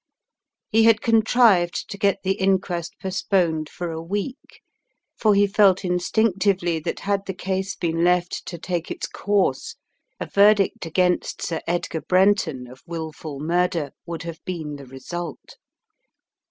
He 0.71 0.85
had 0.85 0.99
contrived 0.99 1.87
to 1.91 1.95
get 1.95 2.23
the 2.23 2.31
inquest 2.31 2.95
postponed 2.99 3.69
for 3.69 3.91
a 3.91 4.01
week, 4.01 4.63
for 5.15 5.35
he 5.35 5.45
felt 5.45 5.85
instinctively 5.85 6.79
that 6.79 7.01
had 7.01 7.27
the 7.27 7.35
case 7.35 7.75
been 7.75 8.03
left 8.03 8.47
to 8.47 8.57
take 8.57 8.89
its 8.89 9.05
course, 9.05 9.75
a 10.19 10.25
verdict 10.25 10.87
against 10.87 11.43
Sir 11.43 11.61
Edgar 11.67 12.01
Brenton 12.01 12.65
of 12.65 12.81
wilful 12.87 13.39
murder 13.39 13.91
would 14.07 14.23
have 14.23 14.43
been 14.43 14.77
the 14.77 14.87
result. 14.87 15.57